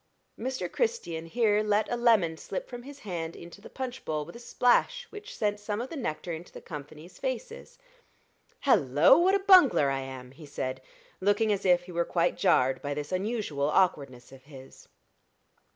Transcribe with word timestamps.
Mr. 0.39 0.67
Christian 0.71 1.27
here 1.27 1.61
let 1.61 1.87
a 1.91 1.95
lemon 1.95 2.35
slip 2.35 2.67
from 2.67 2.81
his 2.81 2.97
hand 2.97 3.35
into 3.35 3.61
the 3.61 3.69
punch 3.69 4.03
bowl 4.03 4.25
with 4.25 4.35
a 4.35 4.39
splash 4.39 5.05
which 5.11 5.37
sent 5.37 5.59
some 5.59 5.79
of 5.79 5.91
the 5.91 5.95
nectar 5.95 6.33
into 6.33 6.51
the 6.51 6.59
company's 6.59 7.19
faces. 7.19 7.77
"Hallo! 8.61 9.19
What 9.19 9.35
a 9.35 9.39
bungler 9.45 9.91
I 9.91 9.99
am!" 9.99 10.31
he 10.31 10.47
said, 10.47 10.81
looking 11.19 11.53
as 11.53 11.65
if 11.67 11.83
he 11.83 11.91
were 11.91 12.03
quite 12.03 12.35
jarred 12.35 12.81
by 12.81 12.95
this 12.95 13.11
unusual 13.11 13.67
awkwardness 13.69 14.31
of 14.31 14.45
his. 14.45 14.87